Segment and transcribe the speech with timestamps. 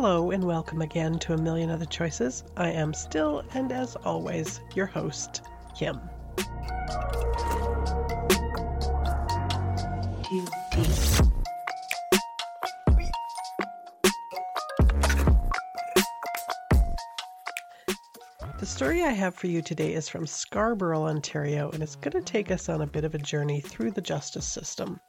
[0.00, 2.44] Hello, and welcome again to A Million Other Choices.
[2.56, 5.42] I am still, and as always, your host,
[5.76, 6.00] Kim.
[18.60, 22.22] The story I have for you today is from Scarborough, Ontario, and it's going to
[22.22, 25.00] take us on a bit of a journey through the justice system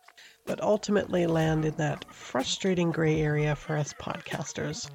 [0.46, 4.90] but ultimately land in that frustrating gray area for us podcasters.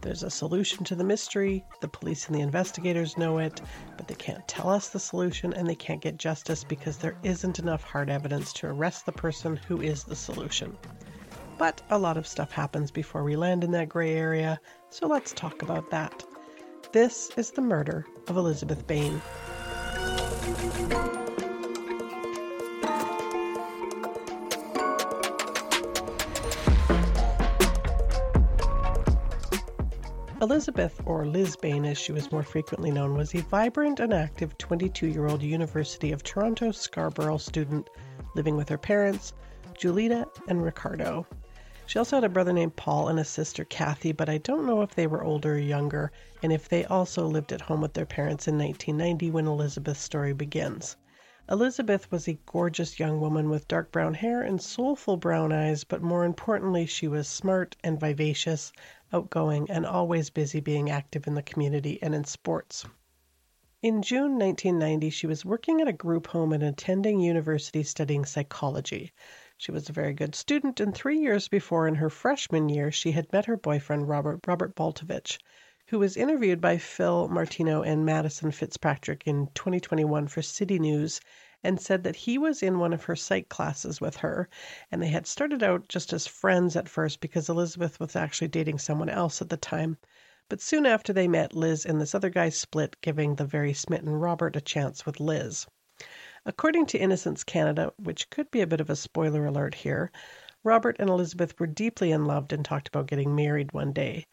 [0.00, 3.60] There's a solution to the mystery, the police and the investigators know it,
[3.96, 7.58] but they can't tell us the solution and they can't get justice because there isn't
[7.58, 10.76] enough hard evidence to arrest the person who is the solution.
[11.58, 14.60] But a lot of stuff happens before we land in that gray area,
[14.90, 16.24] so let's talk about that.
[16.92, 19.20] This is the murder of Elizabeth Bain.
[30.50, 34.56] Elizabeth, or Liz Bain as she was more frequently known, was a vibrant and active
[34.56, 37.90] 22 year old University of Toronto Scarborough student
[38.34, 39.34] living with her parents,
[39.78, 41.26] Julita and Ricardo.
[41.84, 44.80] She also had a brother named Paul and a sister, Kathy, but I don't know
[44.80, 46.10] if they were older or younger,
[46.42, 50.32] and if they also lived at home with their parents in 1990 when Elizabeth's story
[50.32, 50.96] begins.
[51.50, 56.02] Elizabeth was a gorgeous young woman with dark brown hair and soulful brown eyes, but
[56.02, 58.70] more importantly, she was smart and vivacious,
[59.14, 62.84] outgoing, and always busy being active in the community and in sports.
[63.80, 69.14] In June 1990, she was working at a group home and attending university studying psychology.
[69.56, 73.12] She was a very good student, and three years before, in her freshman year, she
[73.12, 75.38] had met her boyfriend, Robert, Robert Baltovich,
[75.88, 81.18] who was interviewed by Phil Martino and Madison Fitzpatrick in 2021 for City News
[81.64, 84.50] and said that he was in one of her psych classes with her,
[84.92, 88.78] and they had started out just as friends at first because Elizabeth was actually dating
[88.78, 89.96] someone else at the time.
[90.50, 94.10] But soon after they met, Liz and this other guy split, giving the very smitten
[94.10, 95.66] Robert a chance with Liz.
[96.44, 100.12] According to Innocence Canada, which could be a bit of a spoiler alert here,
[100.62, 104.26] Robert and Elizabeth were deeply in love and talked about getting married one day.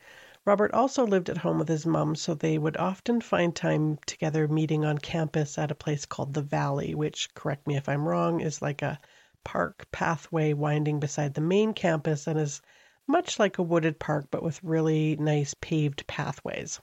[0.47, 4.47] Robert also lived at home with his mom, so they would often find time together
[4.47, 8.39] meeting on campus at a place called the Valley, which, correct me if I'm wrong,
[8.41, 8.99] is like a
[9.43, 12.61] park pathway winding beside the main campus and is
[13.07, 16.79] much like a wooded park but with really nice paved pathways.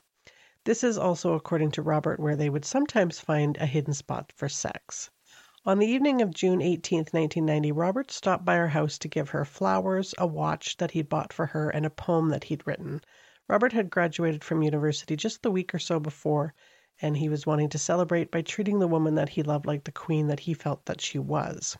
[0.65, 4.49] This is also, according to Robert, where they would sometimes find a hidden spot for
[4.49, 5.09] sex.
[5.65, 9.45] On the evening of June 18, 1990, Robert stopped by her house to give her
[9.45, 13.01] flowers, a watch that he'd bought for her, and a poem that he'd written.
[13.49, 16.55] Robert had graduated from university just the week or so before,
[17.01, 19.91] and he was wanting to celebrate by treating the woman that he loved like the
[19.91, 21.77] queen that he felt that she was.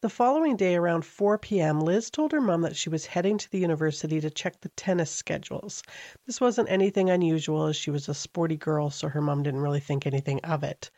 [0.00, 3.50] The following day, around 4 p.m., Liz told her mom that she was heading to
[3.50, 5.82] the university to check the tennis schedules.
[6.26, 9.80] This wasn't anything unusual, as she was a sporty girl, so her mom didn't really
[9.80, 10.90] think anything of it.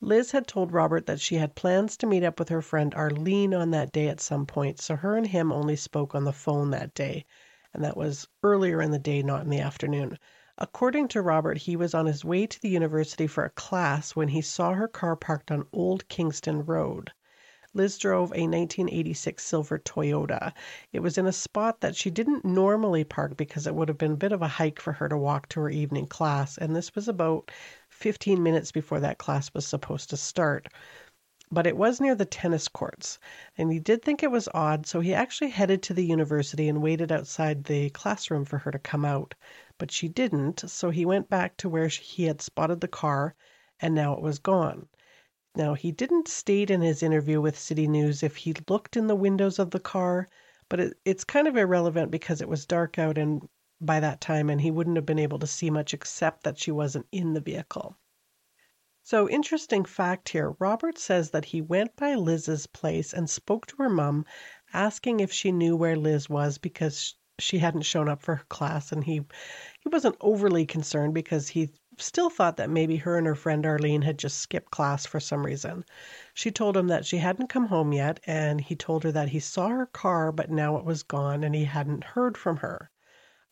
[0.00, 3.54] Liz had told Robert that she had plans to meet up with her friend Arlene
[3.54, 6.68] on that day at some point, so her and him only spoke on the phone
[6.70, 7.24] that day
[7.76, 10.18] and that was earlier in the day, not in the afternoon.
[10.56, 14.28] According to Robert, he was on his way to the university for a class when
[14.28, 17.12] he saw her car parked on Old Kingston Road.
[17.74, 20.54] Liz drove a 1986 silver Toyota.
[20.94, 24.12] It was in a spot that she didn't normally park because it would have been
[24.12, 26.94] a bit of a hike for her to walk to her evening class, and this
[26.94, 27.50] was about
[27.90, 30.68] 15 minutes before that class was supposed to start
[31.50, 33.18] but it was near the tennis courts,
[33.56, 36.82] and he did think it was odd, so he actually headed to the university and
[36.82, 39.34] waited outside the classroom for her to come out.
[39.78, 43.34] but she didn't, so he went back to where he had spotted the car,
[43.80, 44.88] and now it was gone.
[45.56, 49.16] Now, he didn't state in his interview with City News if he looked in the
[49.16, 50.28] windows of the car,
[50.68, 53.48] but it, it's kind of irrelevant because it was dark out and
[53.80, 56.70] by that time and he wouldn't have been able to see much except that she
[56.70, 57.96] wasn't in the vehicle.
[59.08, 63.76] So, interesting fact here Robert says that he went by Liz's place and spoke to
[63.76, 64.26] her mom,
[64.72, 68.90] asking if she knew where Liz was because she hadn't shown up for her class
[68.90, 69.22] and he
[69.78, 74.02] he wasn't overly concerned because he still thought that maybe her and her friend Arlene
[74.02, 75.84] had just skipped class for some reason.
[76.34, 79.38] She told him that she hadn't come home yet and he told her that he
[79.38, 82.90] saw her car but now it was gone and he hadn't heard from her.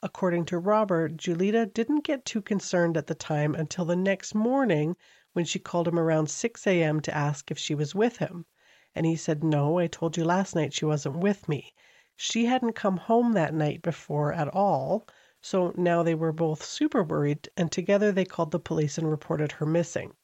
[0.02, 4.96] According to Robert, Julita didn't get too concerned at the time until the next morning
[5.34, 7.00] when she called him around 6 a.m.
[7.00, 8.46] to ask if she was with him.
[8.94, 11.74] And he said, No, I told you last night she wasn't with me.
[12.14, 15.04] She hadn't come home that night before at all,
[15.40, 19.50] so now they were both super worried, and together they called the police and reported
[19.50, 20.14] her missing.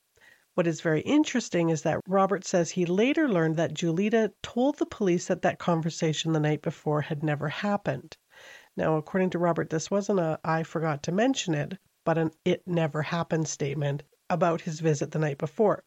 [0.54, 4.86] What is very interesting is that Robert says he later learned that Julita told the
[4.86, 8.16] police that that conversation the night before had never happened.
[8.76, 12.62] Now, according to Robert, this wasn't a I forgot to mention it, but an it
[12.64, 15.84] never happened statement about his visit the night before.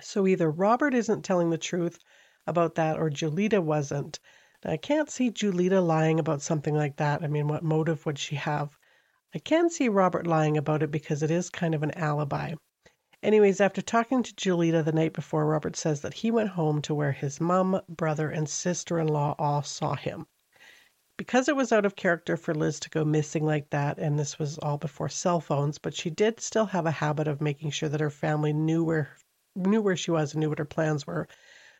[0.00, 2.00] So either Robert isn't telling the truth
[2.46, 4.18] about that or Julita wasn't,
[4.64, 7.22] I can't see Julita lying about something like that.
[7.22, 8.70] I mean, what motive would she have?
[9.34, 12.54] I can see Robert lying about it because it is kind of an alibi.
[13.22, 16.94] Anyways, after talking to Julita the night before, Robert says that he went home to
[16.94, 20.26] where his mom, brother, and sister in law all saw him.
[21.16, 24.38] Because it was out of character for Liz to go missing like that, and this
[24.38, 27.88] was all before cell phones, but she did still have a habit of making sure
[27.88, 29.16] that her family knew where
[29.56, 31.26] knew where she was and knew what her plans were.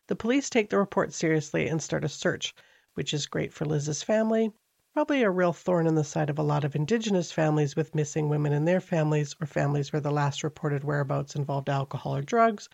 [0.08, 2.54] The police take the report seriously and start a search
[2.94, 4.52] which is great for Liz's family,
[4.92, 8.28] probably a real thorn in the side of a lot of Indigenous families with missing
[8.28, 12.68] women in their families or families where the last reported whereabouts involved alcohol or drugs,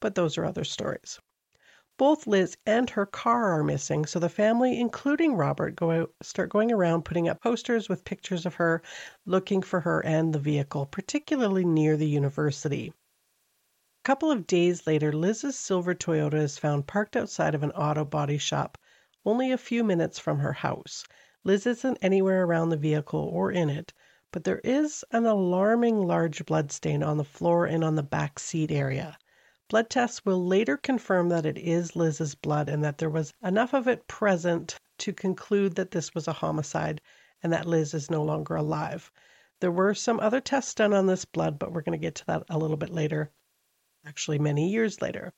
[0.00, 1.20] but those are other stories.
[2.00, 6.72] Both Liz and her car are missing, so the family, including Robert, go start going
[6.72, 8.80] around putting up posters with pictures of her,
[9.26, 12.88] looking for her and the vehicle, particularly near the university.
[12.88, 18.06] A couple of days later, Liz's silver Toyota is found parked outside of an auto
[18.06, 18.78] body shop
[19.26, 21.04] only a few minutes from her house.
[21.44, 23.92] Liz isn't anywhere around the vehicle or in it,
[24.32, 28.38] but there is an alarming large blood stain on the floor and on the back
[28.38, 29.18] seat area.
[29.70, 33.72] Blood tests will later confirm that it is Liz's blood and that there was enough
[33.72, 37.00] of it present to conclude that this was a homicide
[37.40, 39.12] and that Liz is no longer alive.
[39.60, 42.26] There were some other tests done on this blood, but we're going to get to
[42.26, 43.30] that a little bit later,
[44.04, 45.32] actually, many years later.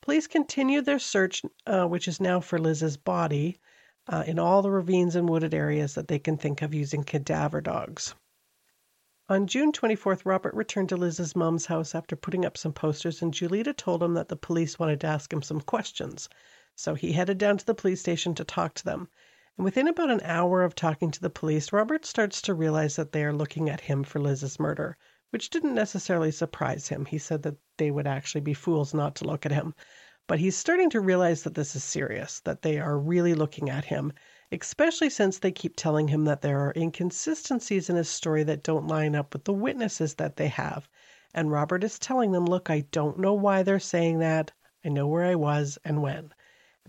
[0.00, 3.60] Police continued their search, uh, which is now for Liz's body,
[4.06, 7.60] uh, in all the ravines and wooded areas that they can think of using cadaver
[7.60, 8.14] dogs.
[9.28, 13.32] On June 24th, Robert returned to Liz's mom's house after putting up some posters, and
[13.32, 16.28] Julita told him that the police wanted to ask him some questions.
[16.74, 19.08] So he headed down to the police station to talk to them.
[19.56, 23.12] And within about an hour of talking to the police, Robert starts to realize that
[23.12, 24.96] they are looking at him for Liz's murder
[25.30, 27.04] which didn't necessarily surprise him.
[27.04, 29.74] He said that they would actually be fools not to look at him.
[30.28, 33.84] But he's starting to realize that this is serious, that they are really looking at
[33.84, 34.12] him,
[34.52, 38.86] especially since they keep telling him that there are inconsistencies in his story that don't
[38.86, 40.88] line up with the witnesses that they have.
[41.34, 44.52] And Robert is telling them, Look, I don't know why they're saying that.
[44.84, 46.32] I know where I was and when.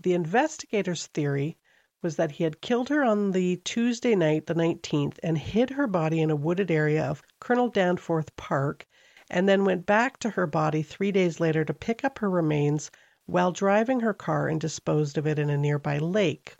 [0.00, 1.58] The investigator's theory
[2.00, 5.88] was that he had killed her on the Tuesday night, the 19th, and hid her
[5.88, 8.86] body in a wooded area of Colonel Danforth Park,
[9.28, 12.92] and then went back to her body three days later to pick up her remains
[13.26, 16.56] while driving her car and disposed of it in a nearby lake.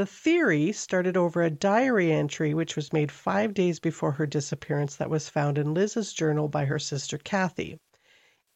[0.00, 4.96] The theory started over a diary entry which was made five days before her disappearance
[4.96, 7.78] that was found in Liz's journal by her sister Kathy.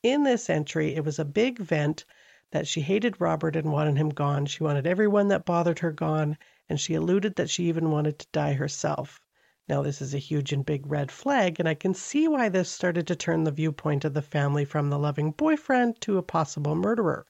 [0.02, 2.06] In this entry, it was a big vent
[2.52, 4.46] that she hated Robert and wanted him gone.
[4.46, 8.26] She wanted everyone that bothered her gone, and she alluded that she even wanted to
[8.32, 9.20] die herself.
[9.68, 12.70] Now, this is a huge and big red flag, and I can see why this
[12.70, 16.74] started to turn the viewpoint of the family from the loving boyfriend to a possible
[16.74, 17.26] murderer.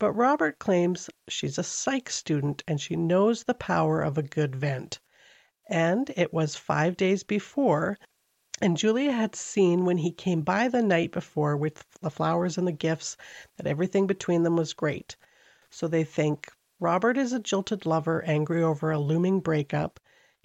[0.00, 4.56] But Robert claims she's a psych student and she knows the power of a good
[4.56, 4.98] vent.
[5.68, 7.98] And it was five days before
[8.60, 12.66] and Julia had seen when he came by the night before with the flowers and
[12.66, 13.16] the gifts
[13.56, 15.16] that everything between them was great.
[15.70, 20.00] So they think Robert is a jilted lover angry over a looming breakup,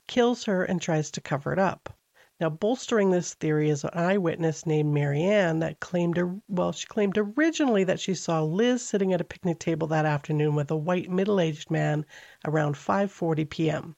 [0.08, 1.99] kills her, and tries to cover it up.
[2.42, 6.18] Now, bolstering this theory is an eyewitness named Marianne that claimed,
[6.48, 10.56] well, she claimed originally that she saw Liz sitting at a picnic table that afternoon
[10.56, 12.06] with a white middle-aged man
[12.46, 13.98] around 5:40 p.m.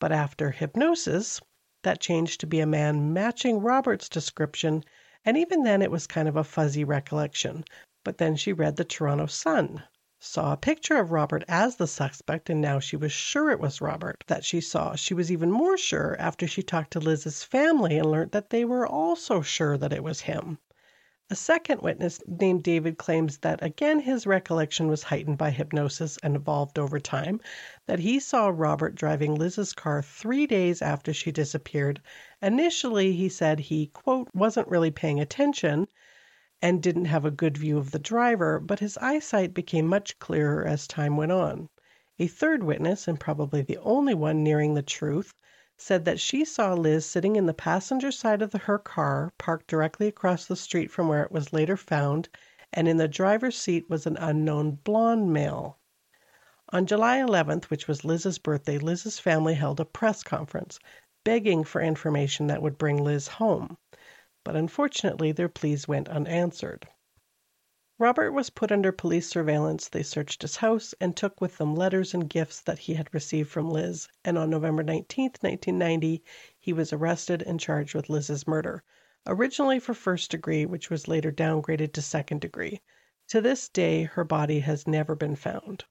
[0.00, 1.40] But after hypnosis,
[1.84, 4.82] that changed to be a man matching Robert's description,
[5.24, 7.62] and even then it was kind of a fuzzy recollection.
[8.02, 9.84] But then she read the Toronto Sun,
[10.26, 13.82] saw a picture of Robert as the suspect, and now she was sure it was
[13.82, 14.94] Robert that she saw.
[14.94, 18.64] She was even more sure after she talked to Liz's family and learned that they
[18.64, 20.56] were also sure that it was him.
[21.28, 26.36] A second witness named David claims that again his recollection was heightened by hypnosis and
[26.36, 27.38] evolved over time,
[27.86, 32.00] that he saw Robert driving Liz's car three days after she disappeared.
[32.40, 35.86] Initially, he said he, quote, wasn't really paying attention
[36.64, 40.66] and didn't have a good view of the driver, but his eyesight became much clearer
[40.66, 41.68] as time went on.
[42.18, 45.34] A third witness, and probably the only one nearing the truth,
[45.76, 50.06] said that she saw Liz sitting in the passenger side of her car, parked directly
[50.08, 52.30] across the street from where it was later found,
[52.72, 55.78] and in the driver's seat was an unknown blond male.
[56.70, 60.78] On July 11th, which was Liz's birthday, Liz's family held a press conference,
[61.24, 63.76] begging for information that would bring Liz home.
[64.44, 66.86] But unfortunately, their pleas went unanswered.
[67.98, 69.88] Robert was put under police surveillance.
[69.88, 73.48] They searched his house and took with them letters and gifts that he had received
[73.48, 74.06] from Liz.
[74.22, 76.22] And on November 19, 1990,
[76.60, 78.82] he was arrested and charged with Liz's murder,
[79.26, 82.82] originally for first degree, which was later downgraded to second degree.
[83.28, 85.86] To this day, her body has never been found.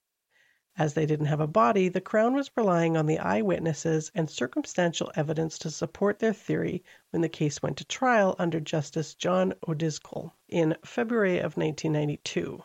[0.76, 5.12] As they didn't have a body, the Crown was relying on the eyewitnesses and circumstantial
[5.14, 10.34] evidence to support their theory when the case went to trial under Justice John O'Driscoll
[10.50, 12.64] in February of 1992.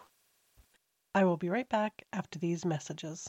[1.15, 3.29] I will be right back after these messages.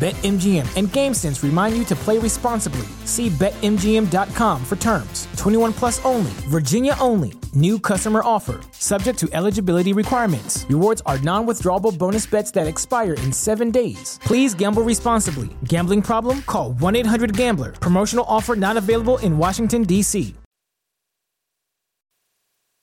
[0.00, 2.86] BetMGM and GameSense remind you to play responsibly.
[3.04, 5.28] See BetMGM.com for terms.
[5.36, 7.34] 21 plus only, Virginia only.
[7.54, 8.60] New customer offer.
[8.72, 10.64] Subject to eligibility requirements.
[10.70, 14.18] Rewards are non withdrawable bonus bets that expire in seven days.
[14.24, 15.50] Please gamble responsibly.
[15.64, 16.40] Gambling problem?
[16.42, 17.72] Call 1 800 Gambler.
[17.72, 20.34] Promotional offer not available in Washington, D.C.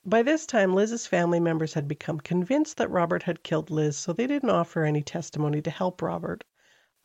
[0.06, 4.13] By this time, Liz's family members had become convinced that Robert had killed Liz, so
[4.13, 6.44] they didn't offer any testimony to help Robert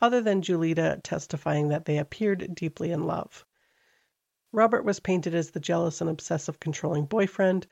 [0.01, 3.45] other than Julita testifying that they appeared deeply in love.
[4.51, 7.67] Robert was painted as the jealous and obsessive controlling boyfriend.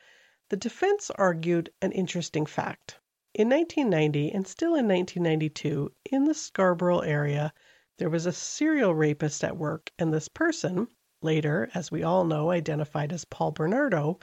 [0.49, 2.99] The defense argued an interesting fact.
[3.33, 7.53] In 1990 and still in 1992, in the Scarborough area,
[7.99, 10.89] there was a serial rapist at work, and this person,
[11.21, 14.19] later, as we all know, identified as Paul Bernardo,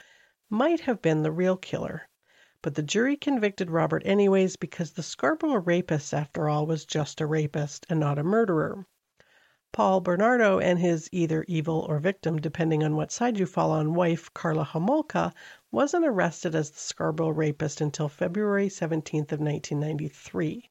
[0.50, 2.09] might have been the real killer.
[2.62, 7.26] But the jury convicted Robert anyways because the Scarborough rapist, after all, was just a
[7.26, 8.84] rapist and not a murderer.
[9.72, 13.94] Paul Bernardo and his either evil or victim, depending on what side you fall on,
[13.94, 15.32] wife, Karla Homolka,
[15.70, 20.70] wasn't arrested as the Scarborough rapist until February 17th of 1993.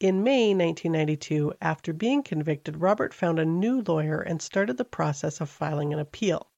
[0.00, 5.42] In May 1992, after being convicted, Robert found a new lawyer and started the process
[5.42, 6.50] of filing an appeal.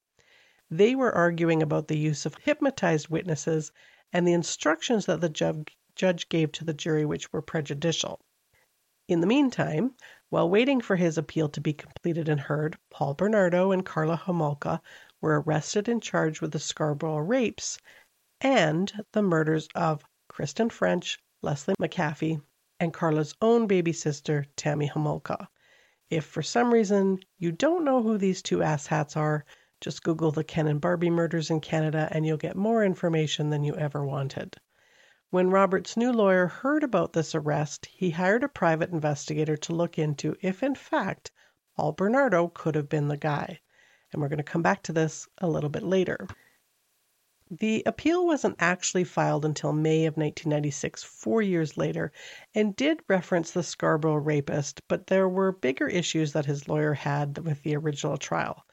[0.70, 3.73] They were arguing about the use of hypnotized witnesses
[4.14, 5.28] and the instructions that the
[5.97, 8.21] judge, gave to the jury, which were prejudicial.
[9.09, 9.97] In the meantime,
[10.30, 14.80] while waiting for his appeal to be completed and heard, Paul Bernardo and Karla Homolka
[15.21, 17.76] were arrested and charged with the Scarborough rapes
[18.40, 22.40] and the murders of Kristen French, Leslie Mahaffy,
[22.78, 25.49] and Karla's own baby sister, Tammy Homolka.
[26.09, 29.44] If for some reason you don't know who these two asshats are,
[29.81, 33.64] just Google the Ken and Barbie murders in Canada and you'll get more information than
[33.64, 34.57] you ever wanted.
[35.31, 39.99] When Robert's new lawyer heard about this arrest, he hired a private investigator to look
[39.99, 41.33] into if, in fact,
[41.76, 43.59] Paul Bernardo could have been the guy.
[44.12, 46.28] And we're going to come back to this a little bit later.
[47.50, 52.12] The appeal wasn't actually filed until May of 1996, four years later,
[52.54, 57.38] and did reference the Scarborough rapist, but there were bigger issues that his lawyer had
[57.38, 58.64] with the original trial.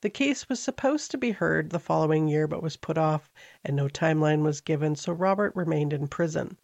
[0.00, 3.32] The case was supposed to be heard the following year but was put off,
[3.64, 6.56] and no timeline was given, so Robert remained in prison.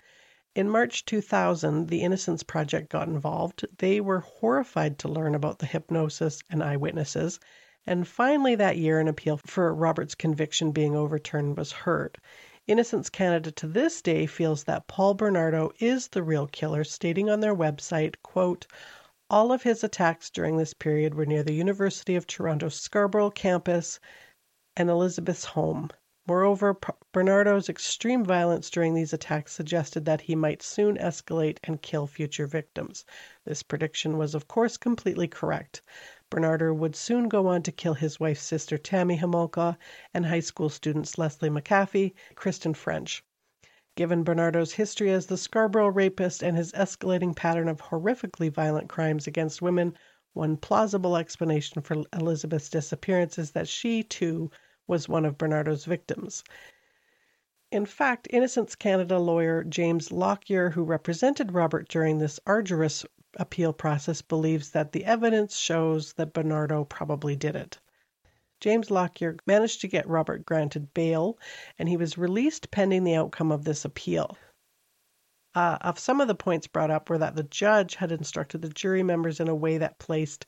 [0.55, 3.67] In March 2000, the Innocence Project got involved.
[3.79, 7.41] They were horrified to learn about the hypnosis and eyewitnesses,
[7.85, 12.19] and finally that year an appeal for Robert's conviction being overturned was heard.
[12.69, 17.41] Innocence Canada to this day feels that Paul Bernardo is the real killer, stating on
[17.41, 18.69] their website, quote,
[19.31, 23.99] all of his attacks during this period were near the University of Toronto Scarborough campus
[24.77, 25.91] and Elizabeth's home.
[26.27, 26.79] Moreover,
[27.13, 32.47] Bernardo's extreme violence during these attacks suggested that he might soon escalate and kill future
[32.47, 33.05] victims.
[33.45, 35.83] This prediction was, of course, completely correct.
[36.31, 39.77] Bernardo would soon go on to kill his wife's sister Tammy Homolka
[40.15, 43.23] and high school students Leslie Mahaffy, Kristen French.
[43.97, 49.29] Given Bernardo's history as the Scarborough rapist and his escalating pattern of horrifically violent crimes
[49.29, 49.97] against women,
[50.33, 54.51] one plausible explanation for Elizabeth's disappearance is that she, too,
[54.89, 56.43] was one of Bernardo's victims.
[57.71, 64.23] In fact, Innocence Canada lawyer James Lockyer, who represented Robert during this arduous appeal process,
[64.23, 67.79] believes that the evidence shows that Bernardo probably did it.
[68.65, 71.39] James Lockyer managed to get Robert granted bail,
[71.79, 74.39] and he was released pending the outcome of this appeal.
[75.55, 78.71] Uh, of some of the points brought up were that the judge had instructed the
[78.71, 80.47] jury members in a way that placed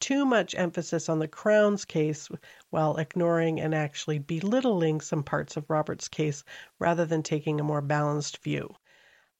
[0.00, 2.28] too much emphasis on the Crown's case
[2.70, 6.42] while ignoring and actually belittling some parts of Robert's case
[6.80, 8.74] rather than taking a more balanced view.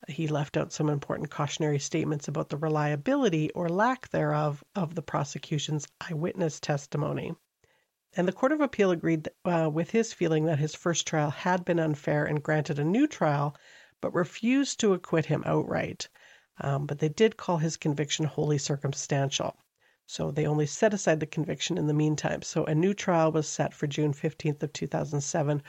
[0.06, 5.02] He left out some important cautionary statements about the reliability or lack thereof of the
[5.02, 7.34] prosecution's eyewitness testimony.
[8.14, 11.64] And the Court of Appeal agreed uh, with his feeling that his first trial had
[11.64, 13.56] been unfair and granted a new trial,
[14.02, 16.08] but refused to acquit him outright.
[16.60, 19.56] Um, but they did call his conviction wholly circumstantial.
[20.06, 22.42] So they only set aside the conviction in the meantime.
[22.42, 25.62] So a new trial was set for June 15th of 2007.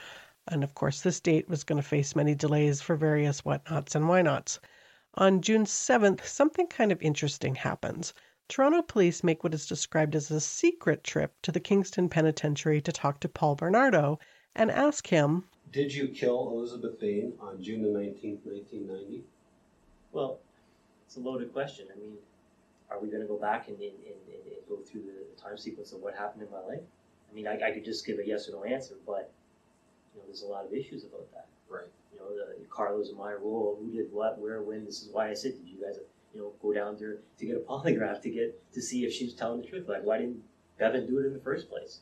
[0.46, 4.06] And of course, this date was going to face many delays for various whatnots and
[4.06, 4.60] why nots.
[5.14, 8.12] On June 7th, something kind of interesting happens.
[8.46, 12.92] Toronto police make what is described as a secret trip to the Kingston Penitentiary to
[12.92, 14.18] talk to Paul Bernardo
[14.54, 19.24] and ask him Did you kill Elizabeth Bain on June the 19th, 1990?
[20.12, 20.40] Well,
[21.06, 21.86] it's a loaded question.
[21.90, 22.18] I mean,
[22.90, 25.56] are we going to go back and, and, and, and go through the, the, time
[25.56, 26.84] sequence of what happened in my life?
[27.30, 29.32] I mean, I, I, could just give a yes or no answer, but
[30.14, 31.46] you know, there's a lot of issues about that.
[31.68, 31.88] Right.
[32.12, 34.84] You know, the, Karla's and my role, who did what, where, when.
[34.84, 35.96] This is why I said, did you guys,
[36.34, 39.24] you know, go down there to get a polygraph to get to see if she
[39.24, 39.88] was telling the truth?
[39.88, 40.42] Like, why didn't
[40.78, 42.00] Bevan do it in the first place?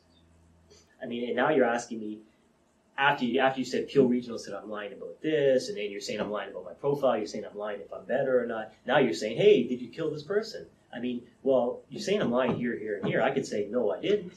[1.01, 2.19] I mean, and now you're asking me
[2.97, 6.01] after you after you said Peel Regional said I'm lying about this, and then you're
[6.01, 7.17] saying I'm lying about my profile.
[7.17, 8.73] You're saying I'm lying if I'm better or not.
[8.85, 10.65] Now you're saying, hey, did you kill this person?
[10.95, 13.21] I mean, well, you're saying I'm lying here, here, and here.
[13.21, 14.33] I could say no, I didn't,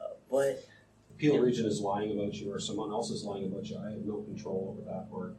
[0.00, 0.64] uh, but
[1.18, 3.78] Peel Region is lying about you, or someone else is lying about you.
[3.78, 5.32] I have no control over that, or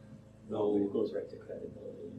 [0.50, 0.78] no.
[0.78, 2.14] It goes right to credibility.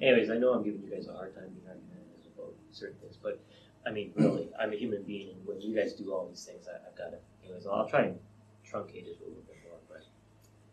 [0.00, 3.18] Anyways, I know I'm giving you guys a hard time being argumentative about certain things,
[3.22, 3.40] but
[3.86, 6.66] I mean, really, I'm a human being, and when you guys do all these things,
[6.68, 7.18] I, have got to.
[7.44, 8.18] Anyways, I'll try and
[8.66, 9.78] truncate it a little bit more.
[9.88, 10.04] But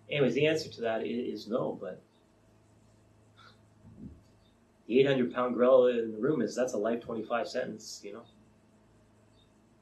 [0.09, 1.77] anyways, the answer to that is, is no.
[1.79, 2.01] But
[4.87, 8.23] the 800 pound gorilla in the room is that's a life 25 sentence, you know.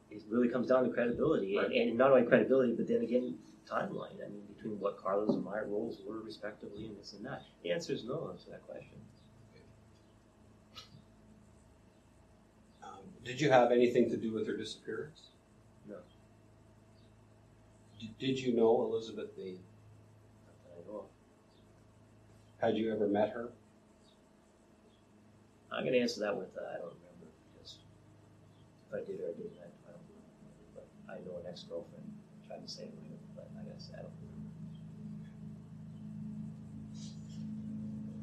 [0.10, 1.66] It really comes down to credibility, right.
[1.66, 3.38] and, and, not only credibility, but then again,
[3.70, 4.16] timeline.
[4.24, 7.44] I mean, between what Karla's and my roles were respectively, and this and that.
[7.64, 8.96] The answer is no to that question.
[13.26, 15.30] Did you have anything to do with her disappearance?
[15.90, 15.96] No.
[18.00, 19.60] D- did you know Elizabeth Bain?
[20.46, 21.06] Not that I know of.
[22.62, 23.50] Had you ever met her?
[25.72, 27.78] I'm going to answer that with uh, I don't remember because
[28.88, 30.32] if I did or I didn't, I, don't remember.
[30.76, 32.06] But I know an ex-girlfriend
[32.48, 34.14] tried to say it later, but I guess I don't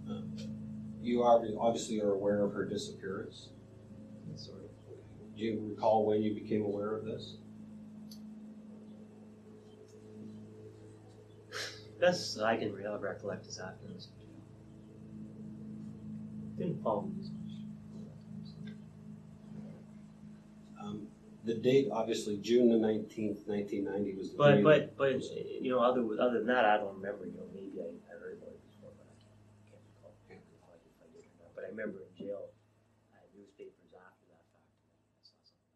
[0.06, 0.22] remember.
[0.22, 0.46] Uh,
[1.02, 3.48] you are obviously are aware of her disappearance.
[5.42, 7.34] Do you recall when you became aware of this?
[11.98, 14.06] Best I can recollect is after this.
[16.56, 17.28] Didn't follow me
[20.80, 21.08] Um,
[21.44, 24.36] the date, obviously, June the nineteenth, nineteen ninety was the.
[24.36, 25.22] But date but but
[25.60, 27.26] you know, other other than that, I don't remember.
[27.26, 29.34] You know, maybe I, I heard about it before, but I can't,
[30.38, 31.50] can't recall, if I did or not.
[31.56, 32.54] But I remember in jail,
[33.10, 34.70] I had newspapers after that fact.
[34.70, 35.70] I saw something.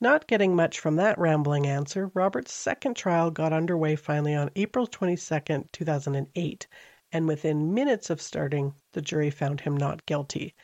[0.00, 4.86] Not getting much from that rambling answer, Robert's second trial got underway finally on April
[4.86, 6.66] 22, 2008,
[7.12, 10.54] and within minutes of starting, the jury found him not guilty.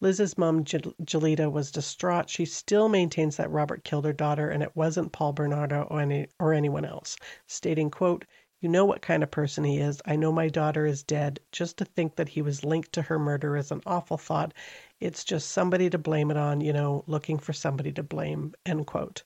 [0.00, 2.28] Liz's mom, Julita, was distraught.
[2.28, 6.26] She still maintains that Robert killed her daughter and it wasn't Paul Bernardo or, any,
[6.40, 7.16] or anyone else,
[7.46, 8.24] stating, quote,
[8.62, 10.00] you know what kind of person he is.
[10.06, 11.40] I know my daughter is dead.
[11.50, 14.54] Just to think that he was linked to her murder is an awful thought.
[15.00, 18.86] It's just somebody to blame it on, you know, looking for somebody to blame, end
[18.86, 19.24] quote.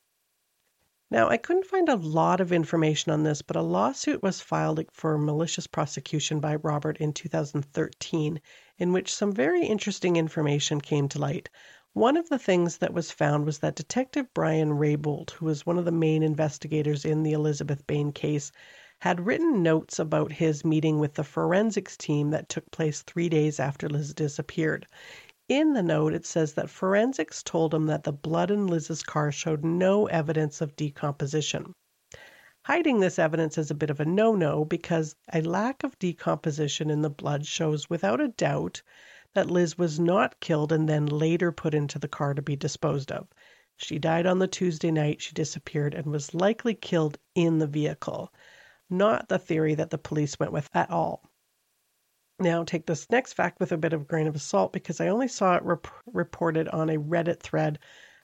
[1.10, 4.82] Now, I couldn't find a lot of information on this, but a lawsuit was filed
[4.90, 8.40] for malicious prosecution by Robert in 2013,
[8.78, 11.50] in which some very interesting information came to light.
[11.92, 15.76] One of the things that was found was that Detective Brian Raybould, who was one
[15.76, 18.50] of the main investigators in the Elizabeth Bain case,
[19.00, 23.60] had written notes about his meeting with the forensics team that took place three days
[23.60, 24.86] after Liz disappeared.
[25.50, 29.30] In the note, it says that forensics told him that the blood in Liz's car
[29.30, 31.74] showed no evidence of decomposition.
[32.64, 36.88] Hiding this evidence is a bit of a no no because a lack of decomposition
[36.88, 38.80] in the blood shows without a doubt
[39.34, 43.12] that Liz was not killed and then later put into the car to be disposed
[43.12, 43.28] of.
[43.76, 48.32] She died on the Tuesday night she disappeared and was likely killed in the vehicle,
[48.88, 51.28] not the theory that the police went with at all.
[52.38, 55.08] Now, take this next fact with a bit of a grain of salt because I
[55.08, 57.78] only saw it rep- reported on a Reddit thread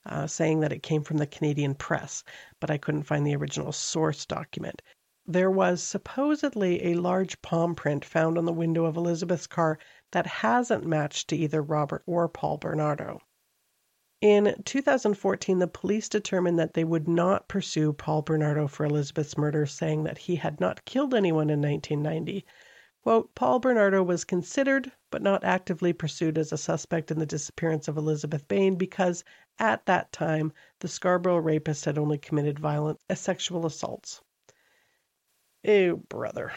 [0.05, 2.23] uh, saying that it came from the Canadian press,
[2.61, 4.83] but I couldn't find the original source document.
[5.25, 9.79] There was supposedly a large palm print found on the window of Elizabeth's car
[10.11, 13.21] that hasn't matched to either Robert or Paul Bernardo.
[14.23, 19.67] In 2014, the police determined that they would not pursue Paul Bernardo for Elizabeth's murder,
[19.67, 22.47] saying that he had not killed anyone in 1990.
[23.03, 27.89] Quote, Paul Bernardo was considered but not actively pursued as a suspect in the disappearance
[27.89, 29.25] of Elizabeth Bain because
[29.59, 34.21] at that time the Scarborough rapist had only committed violent uh, sexual assaults.
[35.65, 36.53] Ew, brother.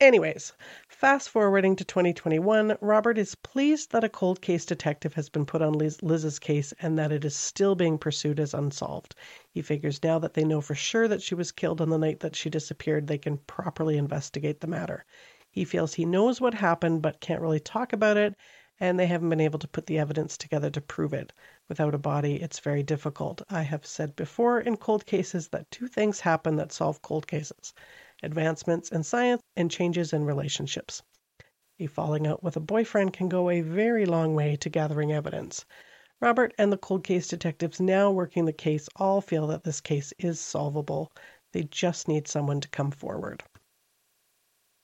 [0.00, 0.52] Anyways,
[0.88, 5.60] fast forwarding to 2021, Robert is pleased that a cold case detective has been put
[5.60, 9.16] on Liz- Liz's case and that it is still being pursued as unsolved.
[9.50, 12.20] He figures now that they know for sure that she was killed on the night
[12.20, 15.04] that she disappeared, they can properly investigate the matter.
[15.50, 18.36] He feels he knows what happened but can't really talk about it,
[18.78, 21.32] and they haven't been able to put the evidence together to prove it.
[21.68, 23.42] Without a body, it's very difficult.
[23.50, 27.74] I have said before in cold cases that two things happen that solve cold cases
[28.22, 31.02] advancements in science and changes in relationships.
[31.80, 35.64] A falling out with a boyfriend can go a very long way to gathering evidence.
[36.20, 40.12] Robert and the cold case detectives now working the case all feel that this case
[40.18, 41.12] is solvable.
[41.52, 43.44] They just need someone to come forward.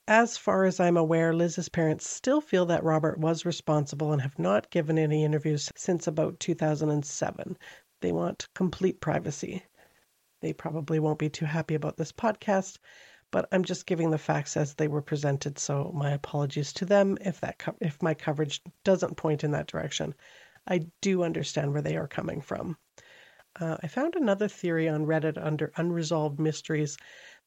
[0.07, 4.38] As far as I'm aware, Liz's parents still feel that Robert was responsible and have
[4.38, 7.57] not given any interviews since about 2007.
[8.03, 9.64] They want complete privacy.
[10.42, 12.79] They probably won't be too happy about this podcast,
[13.35, 17.18] but I'm just giving the facts as they were presented, so my apologies to them
[17.20, 20.14] if that co- if my coverage doesn't point in that direction.
[20.68, 22.79] I do understand where they are coming from.
[23.59, 26.97] Uh, I found another theory on Reddit under Unresolved Mysteries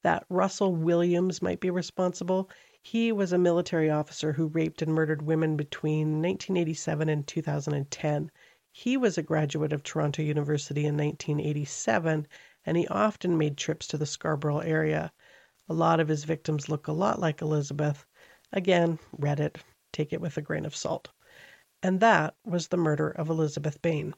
[0.04, 2.50] that Russell Williams might be responsible.
[2.82, 8.30] He was a military officer who raped and murdered women between 1987 and 2010.
[8.74, 12.28] He was a graduate of Toronto University in 1987,
[12.66, 15.14] and he often made trips to the Scarborough area.
[15.70, 18.06] A lot of his victims look a lot like Elizabeth.
[18.54, 19.58] Again, Reddit,
[19.92, 21.10] take it with a grain of salt.
[21.84, 24.16] And that was the murder of Elizabeth Bain.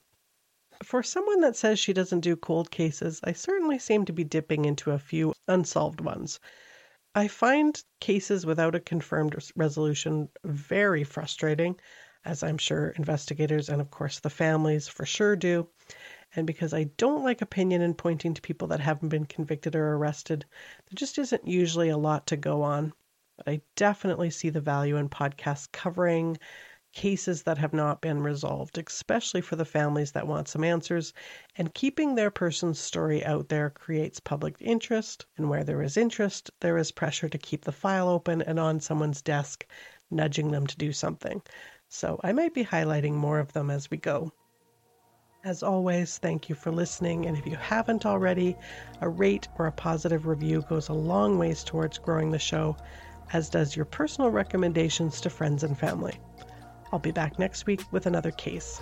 [0.83, 4.65] For someone that says she doesn't do cold cases, I certainly seem to be dipping
[4.65, 6.39] into a few unsolved ones.
[7.15, 11.79] I find cases without a confirmed resolution very frustrating,
[12.23, 15.67] as I'm sure investigators and, of course, the families for sure do.
[16.35, 19.95] And because I don't like opinion and pointing to people that haven't been convicted or
[19.95, 20.45] arrested,
[20.85, 22.93] there just isn't usually a lot to go on.
[23.37, 26.37] But I definitely see the value in podcasts covering
[26.91, 31.13] cases that have not been resolved, especially for the families that want some answers.
[31.55, 35.25] And keeping their person's story out there creates public interest.
[35.37, 38.79] And where there is interest, there is pressure to keep the file open and on
[38.79, 39.65] someone's desk,
[40.11, 41.41] nudging them to do something.
[41.87, 44.31] So I might be highlighting more of them as we go.
[45.45, 47.25] As always, thank you for listening.
[47.25, 48.57] And if you haven't already,
[48.99, 52.75] a rate or a positive review goes a long ways towards growing the show,
[53.31, 56.19] as does your personal recommendations to friends and family.
[56.91, 58.81] I'll be back next week with another case.